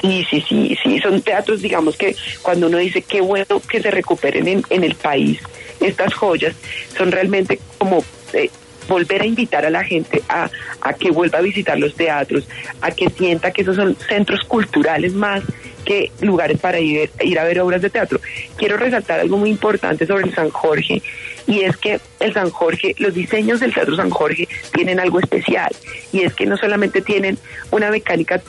Sí, 0.05 0.23
sí, 0.29 0.45
sí, 0.47 0.77
sí, 0.83 0.99
son 0.99 1.23
teatros, 1.23 1.63
digamos 1.63 1.97
que 1.97 2.15
cuando 2.43 2.67
uno 2.67 2.77
dice 2.77 3.01
qué 3.01 3.23
bueno 3.23 3.59
que 3.67 3.81
se 3.81 3.91
recuperen 3.91 4.47
en, 4.47 4.63
en 4.69 4.85
el 4.85 4.97
país, 4.97 5.41
estas 5.81 6.13
joyas 6.13 6.55
son 6.95 7.11
realmente 7.11 7.59
como 7.79 8.05
eh, 8.35 8.51
volver 8.87 9.23
a 9.23 9.27
invitar 9.27 9.65
a 9.65 9.71
la 9.71 9.83
gente 9.83 10.23
a, 10.29 10.51
a 10.83 10.93
que 10.93 11.11
vuelva 11.11 11.39
a 11.39 11.41
visitar 11.41 11.79
los 11.79 11.95
teatros, 11.95 12.47
a 12.83 12.91
que 12.91 13.09
sienta 13.09 13.51
que 13.51 13.63
esos 13.63 13.77
son 13.77 13.97
centros 13.97 14.45
culturales 14.45 15.15
más 15.15 15.43
que 15.85 16.11
lugares 16.21 16.59
para 16.59 16.81
ir, 16.81 17.11
ir 17.21 17.39
a 17.39 17.45
ver 17.45 17.61
obras 17.61 17.83
de 17.83 17.91
teatro. 17.91 18.21
Quiero 18.57 18.77
resaltar 18.77 19.21
algo 19.21 19.37
muy 19.37 19.51
importante 19.51 20.07
sobre 20.07 20.25
el 20.25 20.35
San 20.35 20.51
Jorge 20.51 21.03
y 21.47 21.61
es 21.61 21.77
que 21.77 22.01
el 22.21 22.33
San 22.33 22.51
Jorge, 22.51 22.95
los 22.99 23.15
diseños 23.15 23.61
del 23.61 23.75
Teatro 23.75 23.97
San 23.97 24.11
Jorge 24.11 24.49
tienen 24.73 24.99
algo 24.99 25.21
especial 25.21 25.71
y 26.13 26.23
es 26.23 26.35
que 26.35 26.47
no 26.47 26.57
solamente 26.57 27.03
tienen 27.03 27.39
una 27.71 27.91
mecánica 27.91 28.41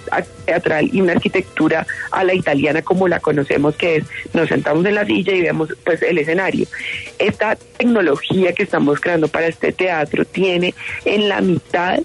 teatral 0.45 0.89
y 0.91 1.01
una 1.01 1.13
arquitectura 1.13 1.85
a 2.11 2.23
la 2.23 2.33
italiana 2.33 2.81
como 2.81 3.07
la 3.07 3.19
conocemos 3.19 3.75
que 3.75 3.97
es 3.97 4.05
nos 4.33 4.47
sentamos 4.47 4.85
en 4.85 4.95
la 4.95 5.05
silla 5.05 5.33
y 5.33 5.41
vemos 5.41 5.69
pues 5.83 6.01
el 6.01 6.17
escenario. 6.17 6.67
Esta 7.19 7.57
tecnología 7.77 8.53
que 8.53 8.63
estamos 8.63 8.99
creando 8.99 9.27
para 9.27 9.47
este 9.47 9.71
teatro 9.73 10.23
tiene 10.25 10.73
en 11.03 11.27
la 11.27 11.41
mitad 11.41 11.99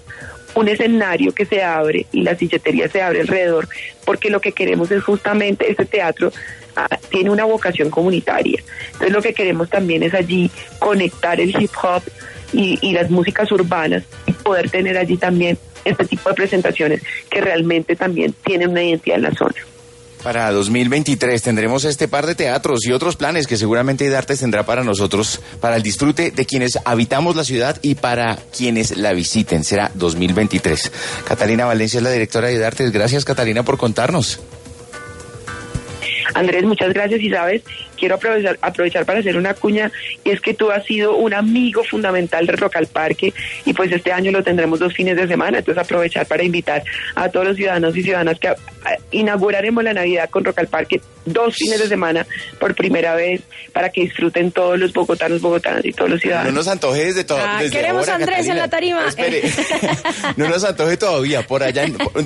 un 0.55 0.67
escenario 0.67 1.33
que 1.33 1.45
se 1.45 1.63
abre 1.63 2.05
y 2.11 2.23
la 2.23 2.35
silletería 2.35 2.87
se 2.89 3.01
abre 3.01 3.21
alrededor, 3.21 3.67
porque 4.05 4.29
lo 4.29 4.41
que 4.41 4.51
queremos 4.51 4.91
es 4.91 5.03
justamente 5.03 5.69
este 5.69 5.85
teatro 5.85 6.31
ah, 6.75 6.97
tiene 7.09 7.29
una 7.29 7.45
vocación 7.45 7.89
comunitaria. 7.89 8.61
Entonces 8.87 9.11
lo 9.11 9.21
que 9.21 9.33
queremos 9.33 9.69
también 9.69 10.03
es 10.03 10.13
allí 10.13 10.51
conectar 10.79 11.39
el 11.39 11.49
hip 11.61 11.71
hop 11.81 12.03
y, 12.53 12.77
y 12.81 12.93
las 12.93 13.09
músicas 13.09 13.51
urbanas 13.51 14.03
y 14.25 14.33
poder 14.33 14.69
tener 14.69 14.97
allí 14.97 15.17
también 15.17 15.57
este 15.85 16.05
tipo 16.05 16.29
de 16.29 16.35
presentaciones 16.35 17.01
que 17.29 17.41
realmente 17.41 17.95
también 17.95 18.33
tienen 18.43 18.69
una 18.69 18.83
identidad 18.83 19.17
en 19.17 19.23
la 19.23 19.31
zona. 19.31 19.55
Para 20.23 20.51
2023 20.51 21.41
tendremos 21.41 21.83
este 21.83 22.07
par 22.07 22.27
de 22.27 22.35
teatros 22.35 22.85
y 22.85 22.91
otros 22.91 23.15
planes 23.15 23.47
que 23.47 23.57
seguramente 23.57 24.05
Idartes 24.05 24.39
tendrá 24.39 24.63
para 24.65 24.83
nosotros, 24.83 25.41
para 25.59 25.75
el 25.75 25.83
disfrute 25.83 26.29
de 26.29 26.45
quienes 26.45 26.77
habitamos 26.85 27.35
la 27.35 27.43
ciudad 27.43 27.77
y 27.81 27.95
para 27.95 28.37
quienes 28.55 28.97
la 28.97 29.13
visiten. 29.13 29.63
Será 29.63 29.91
2023. 29.95 30.91
Catalina 31.27 31.65
Valencia 31.65 31.97
es 31.97 32.03
la 32.03 32.11
directora 32.11 32.49
de 32.49 32.55
Idartes. 32.55 32.91
Gracias, 32.91 33.25
Catalina, 33.25 33.63
por 33.63 33.77
contarnos. 33.77 34.39
Andrés, 36.33 36.63
muchas 36.63 36.93
gracias 36.93 37.21
y 37.21 37.29
sabes, 37.29 37.61
quiero 37.97 38.15
aprovechar, 38.15 38.57
aprovechar 38.61 39.05
para 39.05 39.19
hacer 39.19 39.37
una 39.37 39.53
cuña 39.53 39.91
y 40.23 40.31
es 40.31 40.41
que 40.41 40.53
tú 40.53 40.71
has 40.71 40.85
sido 40.85 41.15
un 41.15 41.33
amigo 41.33 41.83
fundamental 41.83 42.45
de 42.45 42.53
Rock 42.53 42.77
al 42.77 42.87
Parque 42.87 43.33
y 43.65 43.73
pues 43.73 43.91
este 43.91 44.11
año 44.11 44.31
lo 44.31 44.43
tendremos 44.43 44.79
dos 44.79 44.93
fines 44.93 45.15
de 45.15 45.27
semana, 45.27 45.59
entonces 45.59 45.83
aprovechar 45.83 46.25
para 46.25 46.43
invitar 46.43 46.83
a 47.15 47.29
todos 47.29 47.47
los 47.47 47.55
ciudadanos 47.55 47.95
y 47.95 48.03
ciudadanas 48.03 48.39
que 48.39 48.47
a, 48.47 48.51
a, 48.51 48.97
inauguraremos 49.11 49.83
la 49.83 49.93
Navidad 49.93 50.29
con 50.29 50.43
Rock 50.43 50.59
al 50.59 50.67
Parque 50.67 51.01
dos 51.25 51.55
fines 51.55 51.79
de 51.79 51.87
semana 51.87 52.25
por 52.59 52.75
primera 52.75 53.15
vez 53.15 53.41
para 53.73 53.89
que 53.89 54.01
disfruten 54.01 54.51
todos 54.51 54.79
los 54.79 54.91
bogotanos, 54.93 55.41
bogotanas 55.41 55.85
y 55.85 55.91
todos 55.91 56.11
los 56.11 56.21
ciudadanos. 56.21 56.51
No 56.51 56.59
nos 56.59 56.67
antoje 56.67 57.05
desde 57.05 57.23
todo. 57.23 57.39
Ah, 57.41 57.59
desde 57.61 57.77
queremos 57.77 58.07
ahora, 58.07 58.13
a 58.13 58.15
Andrés 58.15 58.47
Catalina. 58.47 58.53
en 58.53 58.59
la 58.59 58.67
tarima. 58.67 59.07
Espere. 59.07 59.43
no 60.37 60.49
nos 60.49 60.63
antoje 60.63 60.97
todavía. 60.97 61.45
Por 61.45 61.63
allá, 61.63 61.85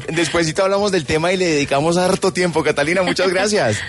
despuésito 0.09 0.63
hablamos 0.63 0.91
del 0.91 1.05
tema 1.05 1.33
y 1.33 1.38
le 1.38 1.45
dedicamos 1.45 1.97
harto 1.97 2.31
tiempo. 2.31 2.63
Catalina, 2.63 3.03
muchas 3.03 3.29
gracias. 3.29 3.79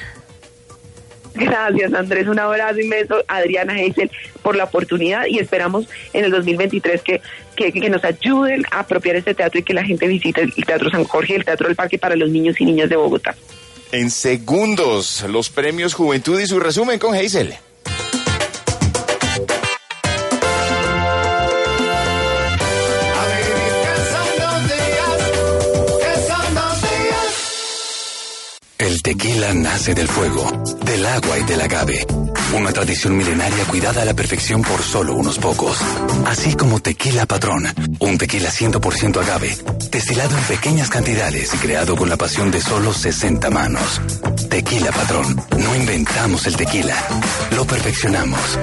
Gracias 1.37 1.93
Andrés, 1.93 2.27
un 2.27 2.39
abrazo 2.39 2.81
inmenso, 2.81 3.23
Adriana 3.29 3.79
Heisel, 3.79 4.11
por 4.43 4.57
la 4.57 4.65
oportunidad 4.65 5.27
y 5.27 5.39
esperamos 5.39 5.87
en 6.13 6.25
el 6.25 6.31
2023 6.31 7.03
que, 7.03 7.21
que, 7.55 7.73
que 7.73 7.91
nos 7.91 8.03
ayuden 8.05 8.65
a 8.71 8.81
apropiar 8.81 9.17
este 9.17 9.35
teatro 9.35 9.61
y 9.61 9.63
que 9.63 9.75
la 9.75 9.85
gente 9.85 10.07
visite 10.07 10.43
el 10.43 10.53
Teatro 10.53 10.91
San 10.91 11.05
Jorge 11.05 11.37
el 11.37 11.45
Teatro 11.45 11.67
del 11.67 11.77
Parque 11.77 11.99
para 11.99 12.17
los 12.17 12.31
niños 12.31 12.61
y 12.61 12.65
niñas 12.65 12.89
de 12.89 12.97
Bogotá. 12.97 13.35
En 13.93 14.11
segundos, 14.11 15.25
los 15.29 15.49
premios 15.49 15.95
Juventud 15.95 16.41
y 16.41 16.47
su 16.47 16.59
resumen 16.59 16.99
con 16.99 17.15
Hazel. 17.15 17.55
Nace 29.55 29.95
del 29.95 30.09
fuego, 30.09 30.51
del 30.85 31.07
agua 31.07 31.39
y 31.39 31.43
del 31.45 31.61
agave. 31.61 32.07
Una 32.55 32.73
tradición 32.73 33.17
milenaria 33.17 33.65
cuidada 33.65 34.03
a 34.03 34.05
la 34.05 34.15
perfección 34.15 34.63
por 34.63 34.83
solo 34.83 35.15
unos 35.15 35.39
pocos. 35.39 35.79
Así 36.27 36.55
como 36.55 36.81
Tequila 36.81 37.27
Patrón, 37.27 37.67
un 38.01 38.19
tequila 38.19 38.51
100% 38.51 39.21
agave, 39.21 39.57
destilado 39.91 40.37
en 40.37 40.45
pequeñas 40.45 40.91
cantidades 40.91 41.55
y 41.55 41.59
creado 41.59 41.97
con 41.97 42.09
la 42.09 42.17
pasión 42.17 42.51
de 42.51 42.61
solo 42.61 42.93
60 42.93 43.51
manos. 43.51 44.01
Tequila 44.49 44.91
Patrón, 44.91 45.37
no 45.59 45.77
inventamos 45.77 46.47
el 46.47 46.57
tequila, 46.57 46.97
lo 47.55 47.67
perfeccionamos. 47.67 48.59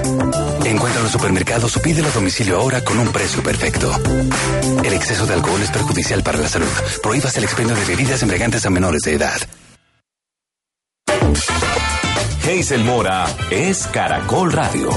Encuentra 0.64 0.98
en 0.98 1.04
los 1.04 1.12
supermercados 1.12 1.76
o 1.76 1.82
pídelo 1.82 2.08
a 2.08 2.12
domicilio 2.12 2.58
ahora 2.58 2.82
con 2.82 2.98
un 2.98 3.08
precio 3.08 3.42
perfecto. 3.42 3.92
El 4.82 4.92
exceso 4.92 5.26
de 5.26 5.34
alcohol 5.34 5.62
es 5.62 5.70
perjudicial 5.70 6.22
para 6.22 6.38
la 6.38 6.48
salud. 6.48 6.68
Prohíbas 7.02 7.36
el 7.36 7.44
expendio 7.44 7.76
de 7.76 7.84
bebidas 7.84 8.22
embriagantes 8.22 8.66
a 8.66 8.70
menores 8.70 9.02
de 9.02 9.14
edad. 9.14 9.40
Hazel 12.46 12.84
Mora 12.84 13.24
es 13.50 13.86
Caracol 13.86 14.52
Radio. 14.52 14.90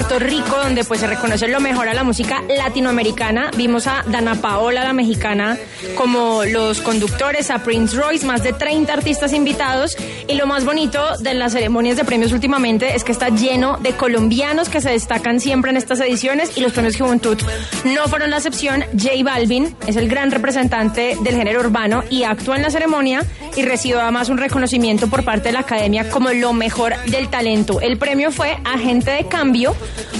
Sport. 0.00 0.09
Rico, 0.20 0.56
donde 0.62 0.84
pues 0.84 1.00
se 1.00 1.06
reconoce 1.06 1.48
lo 1.48 1.60
mejor 1.60 1.88
a 1.88 1.94
la 1.94 2.04
música 2.04 2.42
latinoamericana. 2.48 3.50
Vimos 3.56 3.86
a 3.86 4.04
Dana 4.06 4.34
Paola, 4.34 4.84
la 4.84 4.92
mexicana, 4.92 5.58
como 5.96 6.44
los 6.44 6.80
conductores, 6.80 7.50
a 7.50 7.62
Prince 7.64 7.96
Royce, 7.96 8.26
más 8.26 8.42
de 8.42 8.52
30 8.52 8.92
artistas 8.92 9.32
invitados. 9.32 9.96
Y 10.28 10.34
lo 10.34 10.46
más 10.46 10.64
bonito 10.64 11.16
de 11.18 11.34
las 11.34 11.52
ceremonias 11.52 11.96
de 11.96 12.04
premios 12.04 12.32
últimamente 12.32 12.94
es 12.94 13.02
que 13.02 13.12
está 13.12 13.30
lleno 13.30 13.78
de 13.78 13.92
colombianos 13.92 14.68
que 14.68 14.80
se 14.80 14.90
destacan 14.90 15.40
siempre 15.40 15.70
en 15.70 15.76
estas 15.76 16.00
ediciones 16.00 16.56
y 16.56 16.60
los 16.60 16.72
premios 16.72 16.96
Juventud 16.96 17.38
no 17.84 18.06
fueron 18.08 18.30
la 18.30 18.36
excepción. 18.36 18.84
J 18.92 19.10
Balvin 19.24 19.74
es 19.86 19.96
el 19.96 20.08
gran 20.08 20.30
representante 20.30 21.16
del 21.22 21.34
género 21.34 21.60
urbano 21.60 22.04
y 22.10 22.24
actúa 22.24 22.56
en 22.56 22.62
la 22.62 22.70
ceremonia 22.70 23.24
y 23.56 23.62
recibió 23.62 24.00
además 24.00 24.28
un 24.28 24.38
reconocimiento 24.38 25.08
por 25.08 25.24
parte 25.24 25.48
de 25.48 25.52
la 25.52 25.60
academia 25.60 26.08
como 26.10 26.30
lo 26.30 26.52
mejor 26.52 26.94
del 27.06 27.28
talento. 27.28 27.80
El 27.80 27.98
premio 27.98 28.30
fue 28.30 28.58
Agente 28.64 29.10
de 29.10 29.26
Cambio 29.26 29.74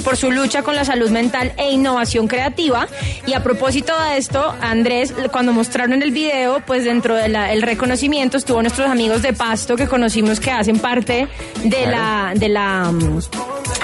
por 0.04 0.16
su 0.16 0.30
lucha 0.30 0.62
con 0.62 0.76
la 0.76 0.84
salud 0.84 1.10
mental 1.10 1.52
e 1.56 1.70
innovación 1.70 2.28
creativa. 2.28 2.88
Y 3.26 3.34
a 3.34 3.42
propósito 3.42 3.92
de 4.00 4.16
esto, 4.18 4.54
Andrés, 4.60 5.14
cuando 5.30 5.52
mostraron 5.52 6.02
el 6.02 6.10
video, 6.10 6.62
pues 6.66 6.84
dentro 6.84 7.14
del 7.14 7.62
reconocimiento 7.62 8.36
estuvo 8.36 8.62
nuestros 8.62 8.88
amigos 8.88 9.22
de 9.22 9.32
Pasto 9.32 9.76
que 9.76 9.86
conocimos 9.86 10.40
que 10.40 10.50
hacen 10.50 10.78
parte 10.78 11.28
de 11.64 11.86
la 11.86 12.32
de 12.34 12.48
la 12.48 12.90
mm, 12.92 13.20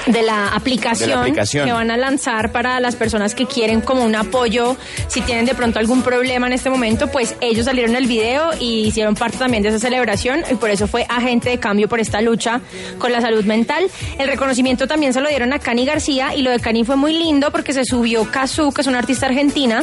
de 0.06 0.22
la 0.22 0.48
aplicación, 0.48 1.10
De 1.10 1.14
la 1.16 1.20
aplicación. 1.22 1.66
que 1.66 1.72
van 1.72 1.90
a 1.90 1.96
lanzar 1.96 2.52
para 2.52 2.78
las 2.80 2.94
personas 2.96 3.34
que 3.34 3.46
quieren 3.46 3.80
como 3.80 4.04
un 4.04 4.14
apoyo 4.14 4.76
si 5.08 5.20
tienen 5.20 5.46
de 5.46 5.54
pronto 5.54 5.78
algún 5.78 6.02
problema 6.02 6.46
en 6.46 6.52
este 6.52 6.70
momento 6.70 7.08
pues 7.08 7.34
ellos 7.40 7.64
salieron 7.64 7.96
el 7.96 8.06
video 8.06 8.50
y 8.60 8.86
hicieron 8.86 9.14
parte 9.14 9.36
también 9.38 9.62
de 9.62 9.70
esa 9.70 9.78
celebración 9.78 10.42
y 10.50 10.54
por 10.54 10.70
eso 10.70 10.86
fue 10.86 11.06
agente 11.08 11.50
de 11.50 11.58
cambio 11.58 11.88
por 11.88 11.98
esta 12.00 12.20
lucha 12.20 12.60
con 12.98 13.10
la 13.10 13.20
salud 13.20 13.44
mental 13.44 13.86
el 14.18 14.28
reconocimiento 14.28 14.86
también 14.86 15.12
se 15.12 15.20
lo 15.20 15.28
dieron 15.28 15.52
a 15.52 15.58
Cani 15.58 15.84
García 15.84 16.34
y 16.34 16.42
lo 16.42 16.50
de 16.50 16.60
Cani 16.60 16.84
fue 16.84 16.96
muy 16.96 17.12
lindo 17.12 17.50
porque 17.50 17.72
se 17.72 17.84
subió 17.84 18.30
Kazu 18.30 18.72
que 18.72 18.82
es 18.82 18.86
una 18.86 18.98
artista 18.98 19.26
argentina 19.26 19.82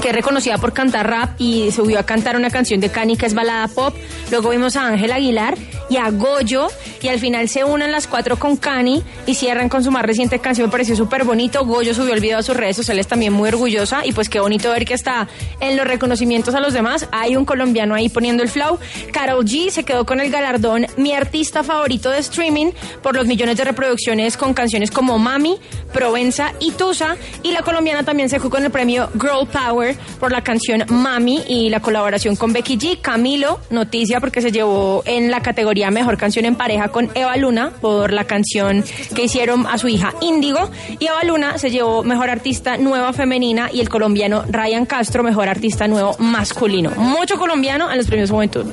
que 0.00 0.08
es 0.08 0.14
reconocida 0.14 0.56
por 0.58 0.72
cantar 0.72 1.08
rap 1.08 1.30
y 1.38 1.70
subió 1.70 1.98
a 1.98 2.02
cantar 2.04 2.36
una 2.36 2.50
canción 2.50 2.80
de 2.80 2.88
Cani 2.88 3.16
que 3.16 3.26
es 3.26 3.34
balada 3.34 3.68
pop. 3.68 3.94
Luego 4.30 4.48
vimos 4.50 4.74
a 4.74 4.86
Ángel 4.88 5.12
Aguilar 5.12 5.54
y 5.92 5.98
a 5.98 6.10
Goyo 6.10 6.68
y 7.02 7.08
al 7.08 7.18
final 7.18 7.50
se 7.50 7.64
unen 7.64 7.92
las 7.92 8.06
cuatro 8.06 8.38
con 8.38 8.56
Cani 8.56 9.02
y 9.26 9.34
cierran 9.34 9.68
con 9.68 9.84
su 9.84 9.90
más 9.90 10.02
reciente 10.02 10.38
canción, 10.38 10.68
me 10.68 10.72
pareció 10.72 10.96
súper 10.96 11.24
bonito. 11.24 11.66
Goyo 11.66 11.92
subió 11.92 12.14
el 12.14 12.20
video 12.20 12.38
a 12.38 12.42
sus 12.42 12.56
redes 12.56 12.76
sociales 12.76 13.06
también 13.06 13.34
muy 13.34 13.48
orgullosa 13.48 14.00
y 14.06 14.12
pues 14.12 14.30
qué 14.30 14.40
bonito 14.40 14.70
ver 14.70 14.86
que 14.86 14.94
está 14.94 15.28
en 15.60 15.76
los 15.76 15.86
reconocimientos 15.86 16.54
a 16.54 16.60
los 16.60 16.72
demás. 16.72 17.08
Hay 17.12 17.36
un 17.36 17.44
colombiano 17.44 17.94
ahí 17.94 18.08
poniendo 18.08 18.42
el 18.42 18.48
flow. 18.48 18.78
Carol 19.12 19.44
G 19.44 19.68
se 19.68 19.84
quedó 19.84 20.06
con 20.06 20.20
el 20.20 20.30
galardón 20.30 20.86
Mi 20.96 21.12
artista 21.12 21.62
favorito 21.62 22.08
de 22.08 22.20
streaming 22.20 22.70
por 23.02 23.14
los 23.14 23.26
millones 23.26 23.58
de 23.58 23.64
reproducciones 23.64 24.38
con 24.38 24.54
canciones 24.54 24.90
como 24.90 25.18
Mami, 25.18 25.58
Provenza 25.92 26.54
y 26.58 26.70
Tusa 26.70 27.16
y 27.42 27.52
la 27.52 27.60
colombiana 27.60 28.02
también 28.02 28.30
se 28.30 28.38
quedó 28.38 28.48
con 28.48 28.64
el 28.64 28.70
premio 28.70 29.10
Girl 29.20 29.46
Power 29.46 29.94
por 30.18 30.32
la 30.32 30.42
canción 30.42 30.84
Mami 30.88 31.42
y 31.48 31.68
la 31.68 31.80
colaboración 31.80 32.34
con 32.34 32.54
Becky 32.54 32.78
G. 32.78 33.00
Camilo, 33.02 33.60
noticia 33.68 34.20
porque 34.20 34.40
se 34.40 34.50
llevó 34.50 35.02
en 35.04 35.30
la 35.30 35.42
categoría 35.42 35.81
Mejor 35.90 36.16
Canción 36.16 36.44
en 36.44 36.54
Pareja 36.54 36.88
con 36.88 37.10
Eva 37.14 37.36
Luna 37.36 37.72
por 37.80 38.12
la 38.12 38.24
canción 38.24 38.84
que 39.14 39.24
hicieron 39.24 39.66
a 39.66 39.78
su 39.78 39.88
hija 39.88 40.14
Índigo. 40.20 40.70
Y 40.98 41.06
Eva 41.06 41.22
Luna 41.24 41.58
se 41.58 41.70
llevó 41.70 42.02
Mejor 42.02 42.30
Artista 42.30 42.76
Nueva 42.76 43.12
Femenina 43.12 43.70
y 43.72 43.80
el 43.80 43.88
colombiano 43.88 44.44
Ryan 44.48 44.86
Castro 44.86 45.22
Mejor 45.22 45.48
Artista 45.48 45.88
Nuevo 45.88 46.16
Masculino. 46.18 46.90
Mucho 46.96 47.38
colombiano 47.38 47.90
en 47.90 47.96
los 47.96 48.06
premios 48.06 48.30
Juventud. 48.30 48.64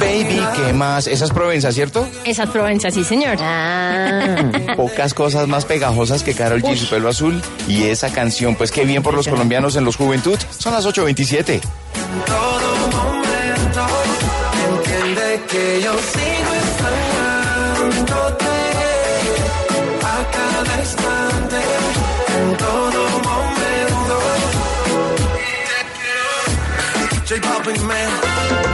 Baby, 0.00 0.40
¿qué 0.56 0.72
más? 0.72 1.06
Esa 1.06 1.24
es 1.24 1.30
Provenza, 1.30 1.72
¿cierto? 1.72 2.06
Esa 2.24 2.44
es 2.44 2.50
Provenza, 2.50 2.90
sí, 2.90 3.04
señor. 3.04 3.36
Ah. 3.40 4.50
Pocas 4.76 5.14
cosas 5.14 5.48
más 5.48 5.64
pegajosas 5.64 6.22
que 6.22 6.34
Carol 6.34 6.62
G, 6.62 6.76
su 6.76 6.88
pelo 6.88 7.08
azul. 7.08 7.40
Y 7.68 7.84
esa 7.84 8.12
canción, 8.12 8.56
pues 8.56 8.70
qué 8.70 8.84
bien 8.84 9.02
por 9.02 9.14
los 9.14 9.28
colombianos 9.28 9.76
en 9.76 9.84
los 9.84 9.96
Juventud. 9.96 10.38
Son 10.58 10.72
las 10.72 10.86
8.27. 10.86 12.63
que 15.48 15.80
yo 15.82 15.92
sigo 15.92 16.50
extrañándote 16.62 18.44
a 20.02 20.30
cada 20.36 20.78
instante, 20.80 21.56
en 22.36 22.56
todo 22.56 23.00
momento. 23.28 24.16
J 27.26 27.40
Balvin, 27.40 27.86
man. 27.86 28.73